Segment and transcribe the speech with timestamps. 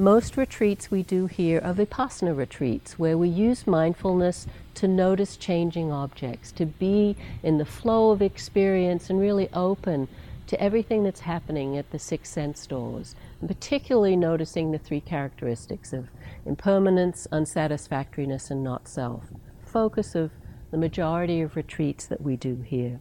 [0.00, 5.92] Most retreats we do here are vipassana retreats where we use mindfulness to notice changing
[5.92, 10.08] objects, to be in the flow of experience and really open
[10.46, 15.92] to everything that's happening at the six sense doors, and particularly noticing the three characteristics
[15.92, 16.08] of
[16.46, 19.24] impermanence, unsatisfactoriness, and not self.
[19.66, 20.30] Focus of
[20.70, 23.00] the majority of retreats that we do here.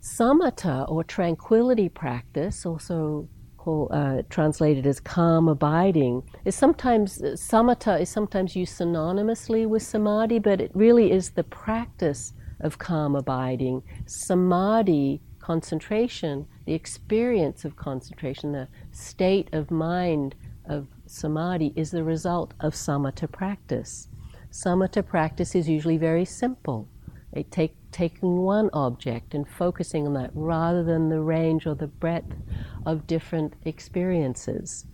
[0.00, 3.28] Samatha or tranquility practice, also
[3.64, 10.38] called, uh, translated as calm abiding, is sometimes samatha is sometimes used synonymously with samadhi,
[10.38, 13.82] but it really is the practice of calm abiding.
[14.04, 20.34] Samadhi, concentration, the experience of concentration, the state of mind
[20.66, 24.08] of samadhi is the result of samatha practice.
[24.50, 26.86] Samatha practice is usually very simple.
[27.32, 31.86] They take taking one object and focusing on that rather than the range or the
[31.86, 32.34] breadth
[32.84, 34.84] of different experiences.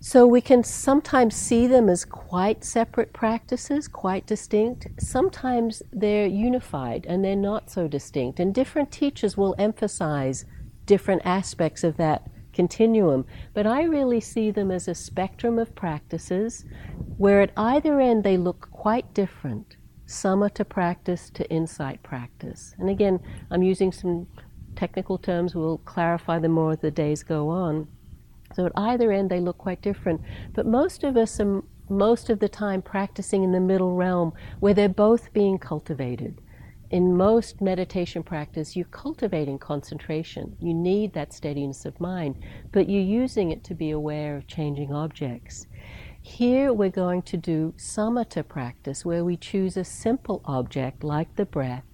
[0.00, 4.88] So we can sometimes see them as quite separate practices, quite distinct.
[4.98, 8.40] Sometimes they're unified and they're not so distinct.
[8.40, 10.46] And different teachers will emphasize
[10.86, 13.26] different aspects of that continuum.
[13.52, 16.64] But I really see them as a spectrum of practices
[17.18, 19.76] where at either end they look quite different
[20.06, 22.74] samatha practice to insight practice.
[22.78, 24.26] And again, I'm using some
[24.76, 27.88] technical terms, we'll clarify them more as the days go on.
[28.54, 30.20] So at either end, they look quite different.
[30.52, 34.74] But most of us are most of the time practicing in the middle realm where
[34.74, 36.40] they're both being cultivated.
[36.90, 40.56] In most meditation practice, you're cultivating concentration.
[40.60, 42.36] You need that steadiness of mind,
[42.72, 45.66] but you're using it to be aware of changing objects.
[46.26, 51.44] Here we're going to do samatha practice where we choose a simple object like the
[51.44, 51.84] breath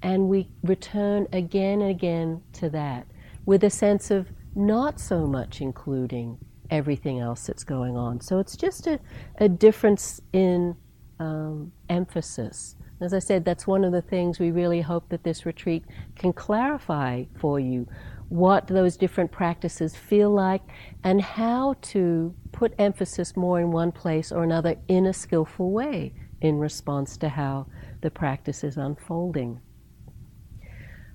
[0.00, 3.08] and we return again and again to that
[3.44, 6.38] with a sense of not so much including
[6.70, 8.20] everything else that's going on.
[8.20, 9.00] So it's just a,
[9.38, 10.76] a difference in
[11.18, 12.76] um, emphasis.
[13.00, 15.84] As I said, that's one of the things we really hope that this retreat
[16.14, 17.88] can clarify for you
[18.32, 20.62] what those different practices feel like
[21.04, 26.14] and how to put emphasis more in one place or another in a skillful way
[26.40, 27.66] in response to how
[28.00, 29.60] the practice is unfolding.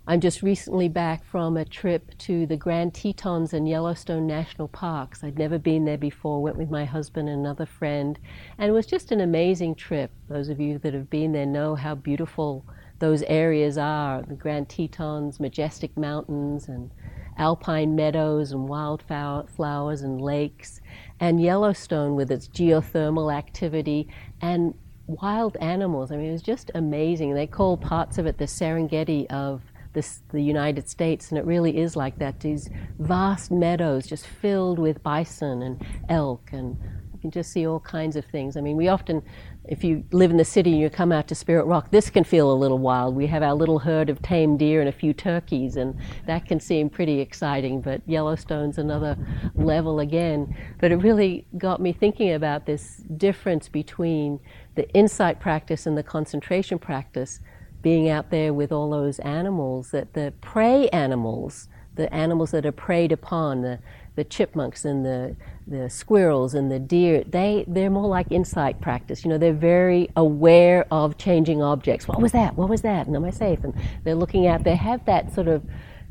[0.06, 5.24] I'm just recently back from a trip to the Grand Tetons and Yellowstone National Parks.
[5.24, 8.20] I'd never been there before, went with my husband and another friend,
[8.60, 10.12] and it was just an amazing trip.
[10.30, 12.64] Those of you that have been there know how beautiful
[13.00, 16.92] those areas are the Grand Tetons, majestic mountains, and
[17.38, 20.82] alpine meadows and wildflowers and lakes,
[21.20, 24.08] and Yellowstone with its geothermal activity
[24.42, 24.74] and
[25.06, 26.12] wild animals.
[26.12, 27.34] I mean, it was just amazing.
[27.34, 29.62] They call parts of it the Serengeti of
[29.94, 32.40] this, the United States, and it really is like that.
[32.40, 32.70] These
[33.00, 36.78] vast meadows just filled with bison and elk, and
[37.14, 38.58] you can just see all kinds of things.
[38.58, 39.24] I mean, we often
[39.68, 42.24] if you live in the city and you come out to Spirit Rock, this can
[42.24, 43.16] feel a little wild.
[43.16, 46.60] We have our little herd of tame deer and a few turkeys, and that can
[46.60, 47.82] seem pretty exciting.
[47.82, 49.18] But Yellowstone's another
[49.56, 50.56] level again.
[50.80, 54.40] But it really got me thinking about this difference between
[54.76, 57.42] the insight practice and the concentration practice,
[57.82, 62.72] being out there with all those animals, that the prey animals, the animals that are
[62.72, 63.80] preyed upon, the,
[64.18, 65.36] the chipmunks and the
[65.68, 69.26] the squirrels and the deer, they, they're more like insight practice.
[69.26, 72.08] You know, they're very aware of changing objects.
[72.08, 72.56] What was that?
[72.56, 73.06] What was that?
[73.06, 73.66] And am I safe?
[73.66, 73.74] And
[74.06, 75.66] they're looking at, they have that sort of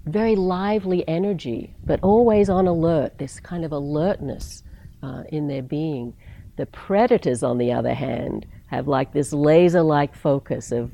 [0.05, 4.63] very lively energy, but always on alert, this kind of alertness
[5.03, 6.15] uh, in their being.
[6.57, 10.91] The predators, on the other hand, have like this laser like focus of,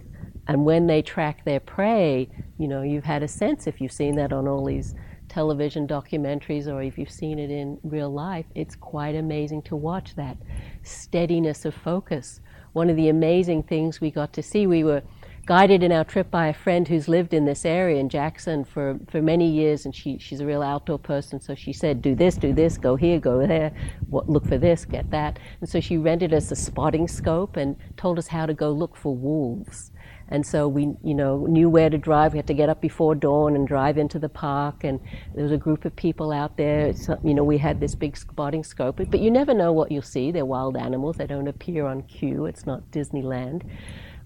[0.47, 2.29] and when they track their prey,
[2.59, 4.95] you know, you've had a sense if you've seen that on all these
[5.33, 10.15] television documentaries or if you've seen it in real life, it's quite amazing to watch
[10.15, 10.37] that
[10.83, 12.41] steadiness of focus.
[12.75, 15.03] One of the amazing things we got to see, we were
[15.47, 18.99] guided in our trip by a friend who's lived in this area in Jackson for,
[19.11, 21.41] for many years, and she, she's a real outdoor person.
[21.41, 23.73] So she said, Do this, do this, go here, go there,
[24.11, 25.39] what, look for this, get that.
[25.61, 28.95] And so she rented us a spotting scope and told us how to go look
[28.95, 29.92] for wolves.
[30.33, 32.33] And so we, you know, knew where to drive.
[32.33, 34.83] We had to get up before dawn and drive into the park.
[34.83, 34.99] And
[35.35, 36.95] there was a group of people out there.
[36.95, 38.97] So, uh, you know, we had this big spotting scope.
[38.97, 40.33] But you never know what you'll see.
[40.33, 41.19] They're wild animals.
[41.19, 42.47] They don't appear on cue.
[42.47, 43.65] It's not Disneyland.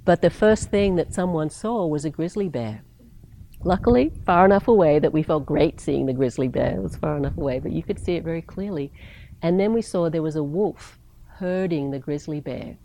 [0.05, 2.85] But the first thing that someone saw was a grizzly bear.
[3.65, 6.77] Luckily, far enough away that we felt great seeing the grizzly bear.
[6.77, 8.93] It was far enough away, but you could see it very clearly.
[9.43, 11.01] And then we saw there was a wolf
[11.41, 12.79] herding the grizzly bear.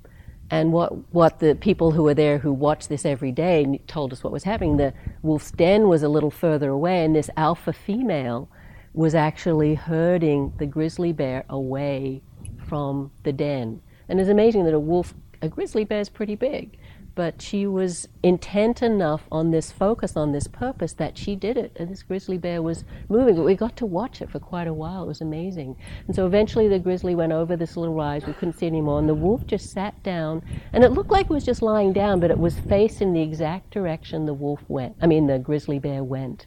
[0.51, 4.21] And what, what the people who were there who watched this every day told us
[4.21, 4.75] what was happening.
[4.75, 8.50] The wolf's den was a little further away, and this alpha female
[8.94, 12.21] was actually herding the grizzly bear away
[12.68, 13.81] from the den.
[14.09, 16.77] And it's amazing that a wolf, a grizzly bear is pretty big
[17.13, 21.75] but she was intent enough on this focus, on this purpose, that she did it.
[21.75, 23.35] And this grizzly bear was moving.
[23.35, 25.03] But we got to watch it for quite a while.
[25.03, 25.75] It was amazing.
[26.07, 28.25] And so eventually the grizzly went over this little rise.
[28.25, 28.99] We couldn't see anymore.
[28.99, 30.41] And the wolf just sat down.
[30.71, 33.71] And it looked like it was just lying down, but it was facing the exact
[33.71, 34.95] direction the wolf went.
[35.01, 36.45] I mean, the grizzly bear went.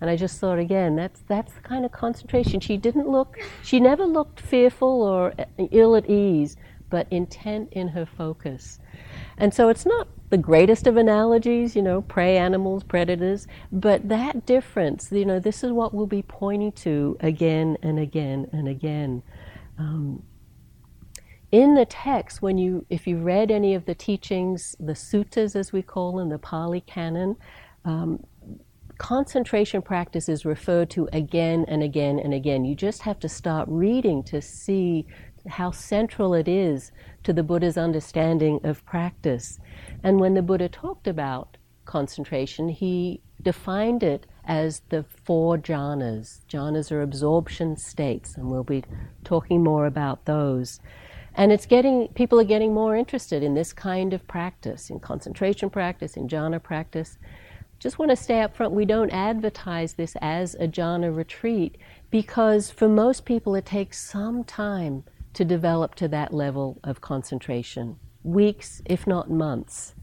[0.00, 2.58] And I just thought again, that's that's the kind of concentration.
[2.60, 6.56] She didn't look, she never looked fearful or ill at ease,
[6.88, 8.80] but intent in her focus.
[9.40, 14.44] And so it's not the greatest of analogies, you know, prey animals, predators, but that
[14.44, 19.22] difference, you know, this is what we'll be pointing to again and again and again.
[19.78, 20.22] Um,
[21.50, 25.72] in the text, when you, if you read any of the teachings, the suttas as
[25.72, 27.36] we call them, the Pali Canon,
[27.86, 28.22] um,
[28.98, 32.66] concentration practice is referred to again and again and again.
[32.66, 35.06] You just have to start reading to see
[35.48, 36.92] how central it is
[37.22, 39.58] to the Buddha's understanding of practice.
[40.02, 46.44] And when the Buddha talked about concentration, he defined it as the four jhanas.
[46.46, 48.84] Jhanas are absorption states, and we'll be
[49.24, 50.80] talking more about those.
[51.34, 55.70] And it's getting people are getting more interested in this kind of practice, in concentration
[55.70, 57.18] practice, in jhana practice.
[57.78, 58.72] Just want to stay up front.
[58.72, 61.76] We don't advertise this as a jhana retreat
[62.10, 65.04] because for most people it takes some time
[65.34, 69.94] to develop to that level of concentration weeks, if not months.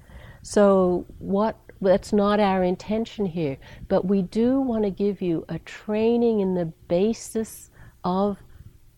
[0.41, 3.57] So, what that's not our intention here,
[3.88, 7.69] but we do want to give you a training in the basis
[8.03, 8.38] of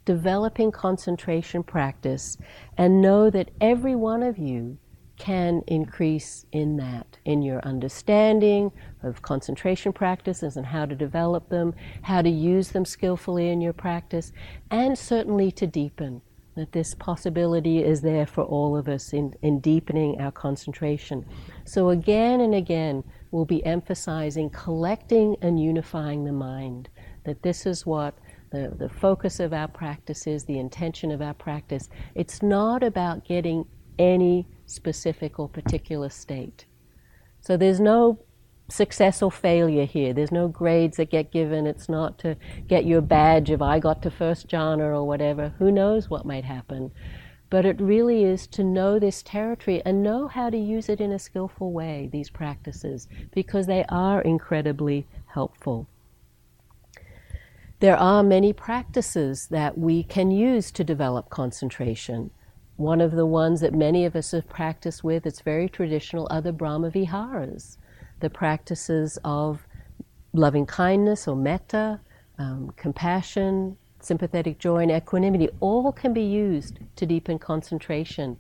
[0.06, 2.38] developing concentration practice
[2.78, 4.78] and know that every one of you
[5.18, 8.72] can increase in that, in your understanding
[9.04, 13.74] of concentration practices and how to develop them, how to use them skillfully in your
[13.74, 14.32] practice,
[14.72, 16.22] and certainly to deepen.
[16.56, 21.26] That this possibility is there for all of us in, in deepening our concentration.
[21.64, 26.90] So, again and again, we'll be emphasizing collecting and unifying the mind.
[27.24, 28.16] That this is what
[28.52, 31.88] the, the focus of our practice is, the intention of our practice.
[32.16, 33.66] It's not about getting
[33.98, 36.66] any specific or particular state.
[37.42, 38.20] So there's no
[38.72, 40.14] success or failure here.
[40.14, 41.68] There's no grades that get given.
[41.68, 42.38] It's not to
[42.68, 45.54] get your badge if I got to first jhana or whatever.
[45.60, 46.92] Who knows what might happen?
[47.50, 51.12] But it really is to know this territory and know how to use it in
[51.12, 55.88] a skillful way, these practices, because they are incredibly helpful.
[57.80, 62.30] There are many practices that we can use to develop concentration.
[62.76, 66.42] One of the ones that many of us have practiced with, it's very traditional, are
[66.42, 67.78] the Brahma Viharas,
[68.20, 69.66] the practices of
[70.34, 72.00] loving kindness or metta,
[72.38, 75.50] um, compassion, sympathetic joy, and equanimity.
[75.60, 78.38] All can be used to deepen concentration.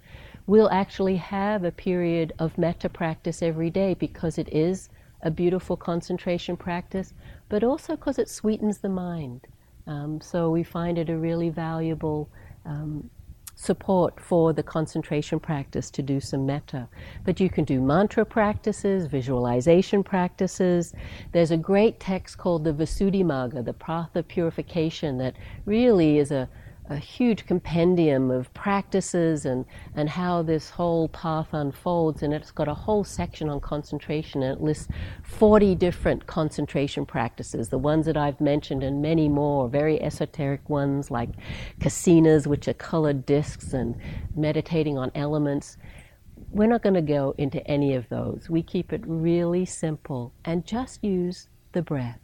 [0.47, 4.89] We'll actually have a period of metta practice every day because it is
[5.21, 7.13] a beautiful concentration practice,
[7.49, 9.41] but also because it sweetens the mind.
[9.85, 12.29] Um, so we find it a really valuable
[12.65, 13.09] um,
[13.61, 16.88] support for the concentration practice to do some metta.
[17.25, 20.93] But you can do mantra practices, visualization practices.
[21.34, 26.48] There's a great text called the Visuddhimagga, the path of purification, that really is a
[26.89, 29.63] a huge compendium of practices and,
[29.96, 32.24] and how this whole path unfolds.
[32.24, 34.88] And it's got a whole section on concentration, and it lists
[35.24, 41.12] 40 different concentration practices, the ones that I've mentioned, and many more, very esoteric ones
[41.12, 41.29] like
[41.79, 43.96] kasinas, which are colored discs, and
[44.36, 45.77] meditating on elements.
[46.51, 48.50] We're not going to go into any of those.
[48.50, 52.19] We keep it really simple and just use the breath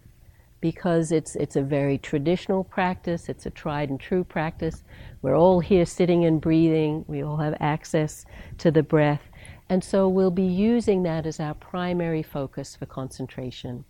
[0.65, 4.83] because it's, it's a very traditional practice, it's a tried and true practice.
[5.21, 8.25] We're all here sitting and breathing, we all have access
[8.57, 9.21] to the breath,
[9.69, 13.85] and so we'll be using that as our primary focus for concentration.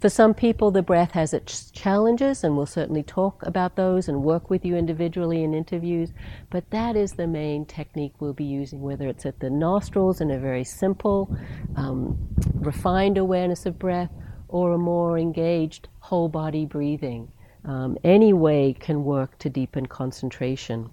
[0.00, 4.24] For some people, the breath has its challenges, and we'll certainly talk about those and
[4.24, 6.10] work with you individually in interviews.
[6.50, 10.32] But that is the main technique we'll be using, whether it's at the nostrils in
[10.32, 11.36] a very simple,
[11.76, 12.18] um,
[12.54, 14.10] refined awareness of breath,
[14.48, 17.30] or a more engaged whole body breathing.
[17.64, 20.90] Um, any way can work to deepen concentration.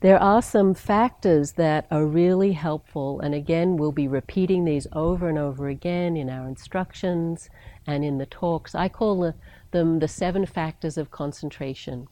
[0.00, 5.28] There are some factors that are really helpful, and again, we'll be repeating these over
[5.28, 7.48] and over again in our instructions
[7.86, 8.74] and in the talks.
[8.74, 9.34] I call the,
[9.70, 12.08] them the seven factors of concentration.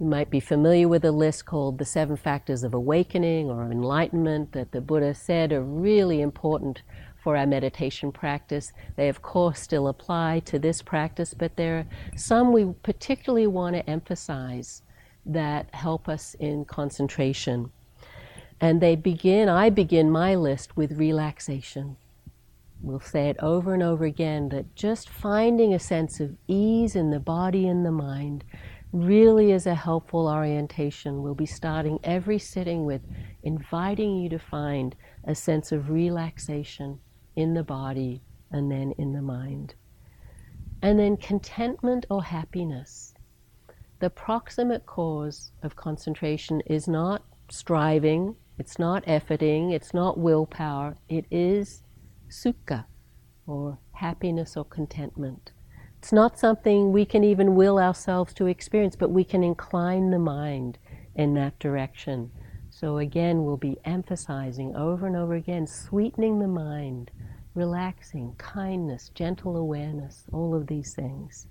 [0.00, 4.50] You might be familiar with a list called the Seven Factors of Awakening or Enlightenment
[4.50, 6.82] that the Buddha said are really important
[7.22, 8.72] for our meditation practice.
[8.96, 11.86] They, of course, still apply to this practice, but there are
[12.16, 14.82] some we particularly want to emphasize
[15.24, 17.70] that help us in concentration.
[18.60, 21.96] And they begin, I begin my list with relaxation.
[22.80, 27.10] We'll say it over and over again that just finding a sense of ease in
[27.10, 28.42] the body and the mind
[28.92, 31.22] really is a helpful orientation.
[31.22, 33.02] We'll be starting every sitting with
[33.44, 36.98] inviting you to find a sense of relaxation
[37.36, 39.74] in the body and then in the mind.
[40.82, 43.14] And then contentment or happiness.
[44.00, 51.24] The proximate cause of concentration is not striving, it's not efforting, it's not willpower, it
[51.30, 51.82] is
[52.28, 52.84] sukha
[53.46, 55.52] or happiness or contentment.
[55.98, 60.18] It's not something we can even will ourselves to experience, but we can incline the
[60.18, 60.78] mind
[61.14, 62.32] in that direction.
[62.82, 67.12] So again, we'll be emphasizing over and over again, sweetening the mind,
[67.54, 71.46] relaxing, kindness, gentle awareness, all of these things.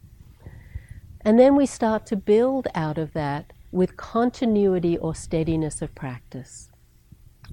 [1.21, 6.69] And then we start to build out of that with continuity or steadiness of practice.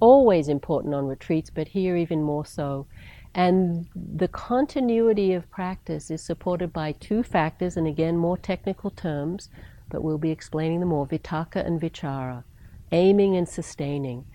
[0.01, 2.85] Always important on retreats, but here even more so.
[3.33, 9.47] And the continuity of practice is supported by two factors, and again, more technical terms,
[9.89, 12.43] but we'll be explaining them more vitakka and vichara,
[12.91, 14.25] aiming and sustaining.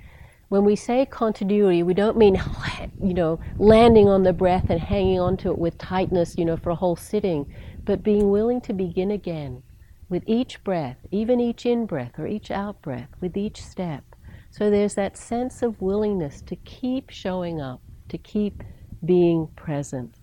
[0.48, 2.40] When we say continuity, we don't mean,
[3.02, 6.70] you know, landing on the breath and hanging onto it with tightness, you know, for
[6.70, 7.52] a whole sitting
[7.84, 9.62] but being willing to begin again
[10.08, 14.04] with each breath, even each in breath or each out breath, with each step.
[14.50, 18.62] So there's that sense of willingness to keep showing up, to keep
[19.04, 20.20] being present.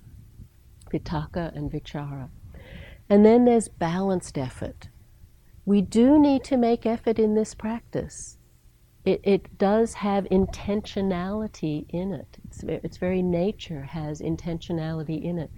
[0.91, 2.29] Vitakka and Vichara.
[3.09, 4.89] And then there's balanced effort.
[5.65, 8.37] We do need to make effort in this practice.
[9.03, 12.37] It, it does have intentionality in it.
[12.45, 15.49] It's, its very nature has intentionality in it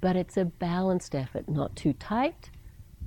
[0.00, 2.50] but it's a balanced effort, not too tight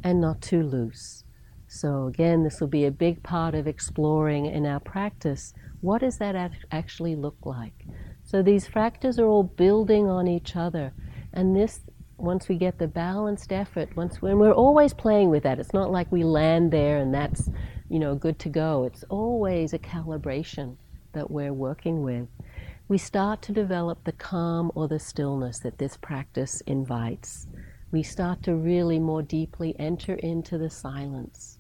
[0.04, 1.24] and not too loose.
[1.68, 6.18] So, again, this will be a big part of exploring in our practice what does
[6.20, 7.86] that actually look like?
[8.24, 10.94] So, these factors are all building on each other,
[11.34, 11.82] and this
[12.24, 15.92] once we get the balanced effort, once when we're always playing with that, it's not
[15.92, 17.50] like we land there and that's
[17.89, 18.84] you know good to go.
[18.86, 20.77] It's always a calibration
[21.13, 22.27] that we're working with
[22.89, 27.48] we start to develop the calm or the stillness that this practice invites.
[27.92, 31.60] We start to really more deeply enter into the silence.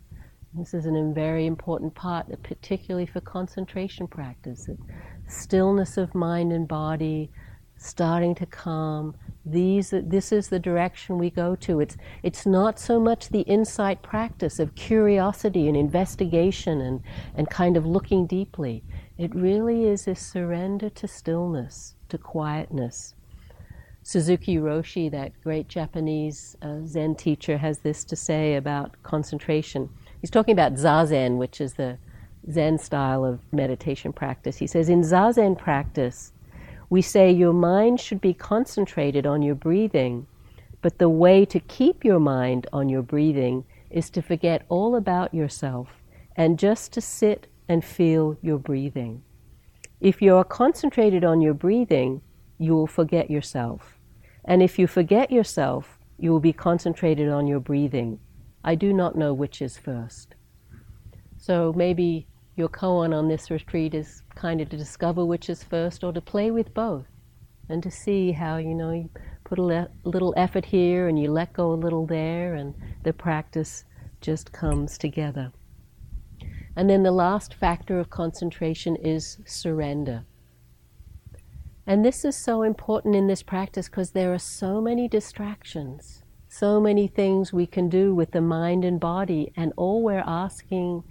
[0.53, 4.69] This is a very important part, particularly for concentration practice.
[5.27, 7.31] Stillness of mind and body,
[7.77, 9.15] starting to calm.
[9.45, 11.81] These, this is the direction we go to.
[11.81, 17.01] It's, it's not so much the insight practice of curiosity and investigation and,
[17.35, 18.83] and kind of looking deeply.
[19.17, 23.15] It really is a surrender to stillness, to quietness.
[24.01, 29.89] Suzuki Roshi, that great Japanese uh, Zen teacher, has this to say about concentration.
[30.19, 31.97] He's talking about Zazen, which is the
[32.51, 34.57] Zen style of meditation practice.
[34.57, 36.32] He says, In Zazen practice,
[36.89, 40.27] we say your mind should be concentrated on your breathing,
[40.81, 45.33] but the way to keep your mind on your breathing is to forget all about
[45.33, 45.87] yourself
[46.35, 49.23] and just to sit and feel your breathing.
[50.01, 52.21] If you are concentrated on your breathing,
[52.57, 53.97] you will forget yourself.
[54.43, 58.19] And if you forget yourself, you will be concentrated on your breathing.
[58.63, 60.35] I do not know which is first.
[61.37, 66.03] So maybe your koan on this retreat is kind of to discover which is first
[66.03, 67.05] or to play with both
[67.69, 69.09] and to see how, you know, you
[69.43, 73.13] put a le- little effort here and you let go a little there and the
[73.13, 73.85] practice
[74.21, 75.51] just comes together.
[76.75, 80.25] And then the last factor of concentration is surrender.
[81.85, 86.79] And this is so important in this practice because there are so many distractions, so
[86.79, 91.03] many things we can do with the mind and body, and all we're asking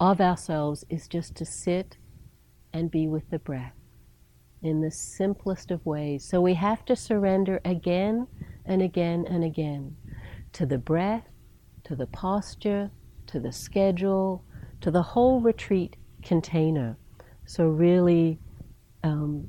[0.00, 1.98] of ourselves is just to sit
[2.72, 3.74] and be with the breath
[4.62, 6.24] in the simplest of ways.
[6.24, 8.26] So we have to surrender again
[8.64, 9.96] and again and again
[10.52, 11.28] to the breath,
[11.84, 12.90] to the posture,
[13.26, 14.44] to the schedule,
[14.80, 16.96] to the whole retreat container.
[17.46, 18.38] So, really
[19.02, 19.48] um,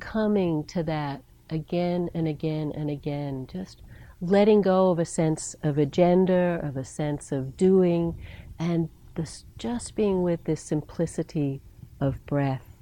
[0.00, 3.82] coming to that again and again and again, just
[4.20, 8.18] letting go of a sense of agenda, of a sense of doing,
[8.58, 11.60] and this, just being with this simplicity
[12.00, 12.76] of breath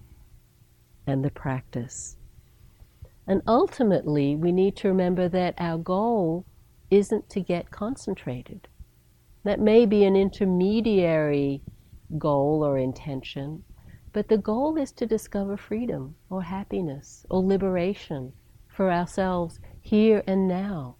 [1.06, 2.16] and the practice.
[3.26, 6.44] And ultimately, we need to remember that our goal
[6.90, 8.68] isn't to get concentrated.
[9.44, 11.62] That may be an intermediary
[12.18, 13.64] goal or intention,
[14.12, 18.32] but the goal is to discover freedom or happiness or liberation
[18.68, 20.96] for ourselves here and now.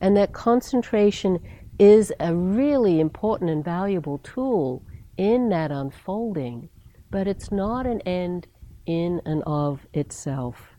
[0.00, 1.38] And that concentration
[1.78, 4.82] is a really important and valuable tool
[5.16, 6.68] in that unfolding,
[7.10, 8.46] but it's not an end
[8.86, 10.78] in and of itself.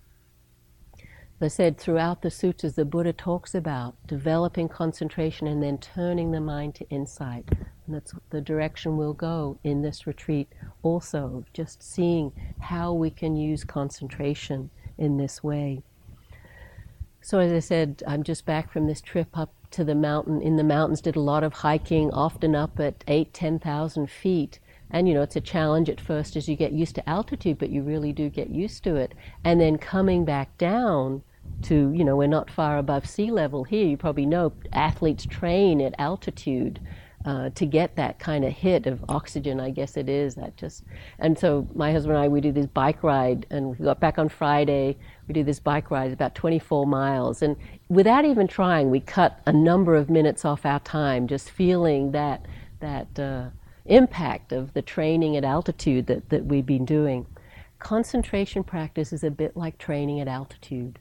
[1.42, 6.32] As I said, throughout the sutras, the Buddha talks about developing concentration and then turning
[6.32, 7.46] the mind to insight.
[7.50, 10.50] And that's the direction we'll go in this retreat,
[10.84, 15.82] also, just seeing how we can use concentration in this way.
[17.22, 20.42] So, as I said, I'm just back from this trip up to the mountain.
[20.42, 24.60] In the mountains, did a lot of hiking, often up at eight, ten thousand feet.
[24.92, 27.70] And you know, it's a challenge at first as you get used to altitude, but
[27.70, 29.14] you really do get used to it.
[29.44, 31.22] And then coming back down
[31.64, 33.86] to, you know, we're not far above sea level here.
[33.86, 36.80] You probably know athletes train at altitude
[37.26, 40.36] uh, to get that kind of hit of oxygen, I guess it is.
[40.36, 40.84] That just,
[41.20, 44.18] and so my husband and I, we do this bike ride, and we got back
[44.18, 44.98] on Friday.
[45.28, 47.56] We do this bike ride about 24 miles, and
[47.90, 52.46] without even trying, we cut a number of minutes off our time, just feeling that
[52.80, 53.50] that uh,
[53.86, 57.26] impact of the training at altitude that, that we've been doing.
[57.80, 61.00] Concentration practice is a bit like training at altitude.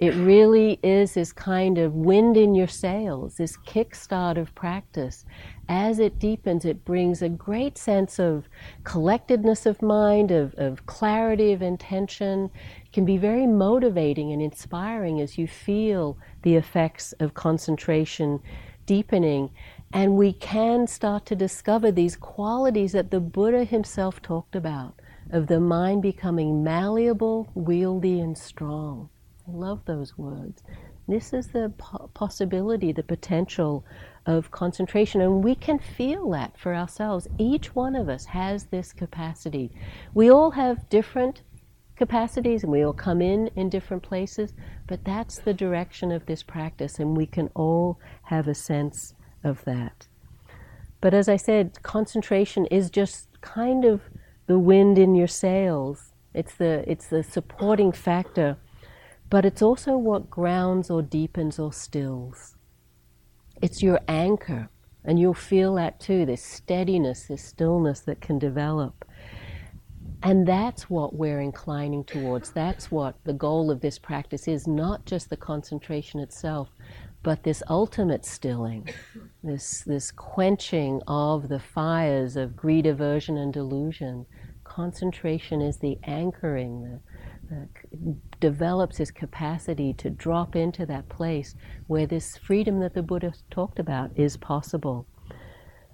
[0.00, 5.26] It really is this kind of wind in your sails, this kickstart of practice.
[5.68, 8.48] As it deepens, it brings a great sense of
[8.82, 12.50] collectedness of mind, of, of clarity of intention.
[12.82, 18.40] It can be very motivating and inspiring as you feel the effects of concentration
[18.86, 19.50] deepening.
[19.92, 24.98] And we can start to discover these qualities that the Buddha himself talked about
[25.30, 29.10] of the mind becoming malleable, wieldy, and strong.
[29.52, 30.62] Love those words.
[31.08, 33.84] This is the po- possibility, the potential
[34.26, 37.26] of concentration, and we can feel that for ourselves.
[37.38, 39.72] Each one of us has this capacity.
[40.14, 41.42] We all have different
[41.96, 44.54] capacities and we all come in in different places,
[44.86, 49.64] but that's the direction of this practice, and we can all have a sense of
[49.64, 50.06] that.
[51.00, 54.02] But as I said, concentration is just kind of
[54.46, 56.12] the wind in your sails.
[56.34, 58.56] It's the, it's the supporting factor
[59.30, 62.56] but it's also what grounds or deepens or stills.
[63.62, 64.68] It's your anchor,
[65.04, 69.04] and you'll feel that too this steadiness, this stillness that can develop.
[70.22, 72.50] And that's what we're inclining towards.
[72.50, 76.68] That's what the goal of this practice is not just the concentration itself,
[77.22, 78.88] but this ultimate stilling,
[79.42, 84.26] this, this quenching of the fires of greed, aversion, and delusion.
[84.64, 87.00] Concentration is the anchoring, the,
[88.40, 91.54] develops his capacity to drop into that place
[91.86, 95.06] where this freedom that the Buddha talked about is possible.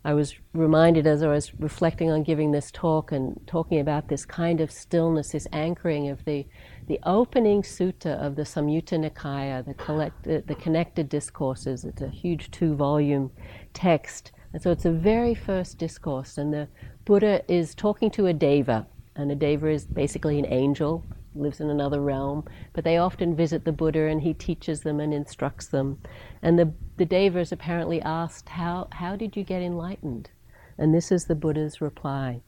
[0.05, 4.25] I was reminded as I was reflecting on giving this talk and talking about this
[4.25, 6.47] kind of stillness, this anchoring of the,
[6.87, 11.85] the opening sutta of the Samyutta Nikaya, the, collect, the connected discourses.
[11.85, 13.33] It's a huge two volume
[13.75, 14.31] text.
[14.53, 16.69] And so it's the very first discourse, and the
[17.05, 21.05] Buddha is talking to a deva, and a deva is basically an angel
[21.39, 25.13] lives in another realm, but they often visit the Buddha and he teaches them and
[25.13, 25.99] instructs them.
[26.43, 30.31] And the, the Devas apparently asked, how, how did you get enlightened?
[30.79, 32.43] And this is the Buddha's reply.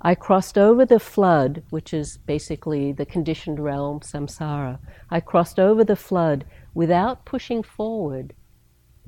[0.00, 4.80] I crossed over the flood, which is basically the conditioned realm, samsara.
[5.10, 8.34] I crossed over the flood without pushing forward,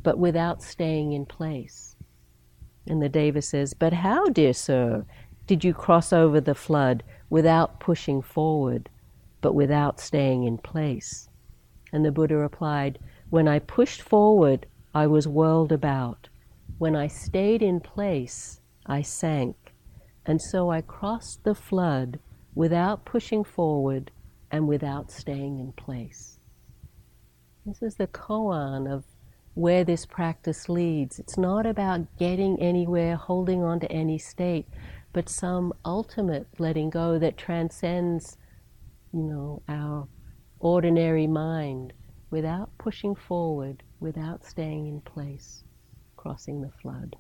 [0.01, 1.97] but without staying in place.
[2.87, 5.05] And the Deva says, But how, dear sir,
[5.47, 8.89] did you cross over the flood without pushing forward,
[9.41, 11.29] but without staying in place.
[11.93, 12.99] And the Buddha replied,
[13.31, 16.29] When I pushed forward, I was whirled about.
[16.79, 19.57] When I stayed in place, I sank.
[20.27, 22.19] And so I crossed the flood
[22.55, 24.11] without pushing forward
[24.51, 26.39] and without staying in place.
[27.67, 29.05] This is the koan of
[29.55, 31.19] where this practice leads.
[31.19, 34.67] It's not about getting anywhere, holding on to any state,
[35.15, 38.37] but some ultimate letting go that transcends,
[39.13, 40.09] you know, our
[40.59, 41.93] ordinary mind
[42.31, 45.63] without pushing forward, without staying in place,
[46.17, 47.15] crossing the flood.